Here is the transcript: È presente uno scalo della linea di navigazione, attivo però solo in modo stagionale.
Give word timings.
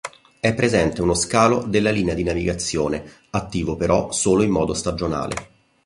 È 0.39 0.55
presente 0.55 1.03
uno 1.03 1.13
scalo 1.13 1.61
della 1.63 1.91
linea 1.91 2.15
di 2.15 2.23
navigazione, 2.23 3.03
attivo 3.29 3.75
però 3.75 4.11
solo 4.11 4.41
in 4.41 4.49
modo 4.49 4.73
stagionale. 4.73 5.35